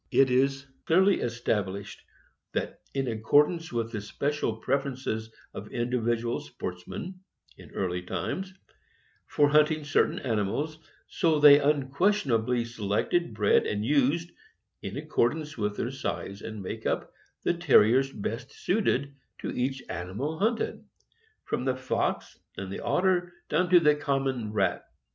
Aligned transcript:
It 0.09 0.31
is 0.31 0.65
clearly 0.87 1.21
established 1.21 2.01
that 2.53 2.79
in 2.95 3.07
accordance 3.07 3.71
with 3.71 3.91
the 3.91 4.01
spe 4.01 4.31
cial 4.33 4.59
preferences 4.59 5.31
of 5.53 5.71
individual 5.71 6.39
sportsmen, 6.39 7.19
in 7.55 7.69
early 7.75 8.01
times, 8.01 8.51
for 9.27 9.47
hunting 9.49 9.83
certain 9.83 10.17
animals, 10.17 10.79
so 11.07 11.39
they 11.39 11.59
unquestionably 11.59 12.65
selected, 12.65 13.35
bred, 13.35 13.67
and 13.67 13.85
used, 13.85 14.31
in 14.81 14.97
accordance 14.97 15.55
with 15.55 15.77
their 15.77 15.91
size 15.91 16.41
and 16.41 16.63
make 16.63 16.87
up, 16.87 17.13
the 17.43 17.53
Terriers 17.53 18.11
best 18.11 18.49
suited 18.51 19.13
to 19.41 19.51
each 19.51 19.83
animal 19.87 20.39
hunted, 20.39 20.83
from 21.45 21.63
the 21.65 21.75
fox 21.75 22.39
and 22.57 22.73
the 22.73 22.79
otter 22.79 23.31
down 23.49 23.69
to 23.69 23.79
the 23.79 23.93
common 23.93 24.51
rat. 24.51 24.83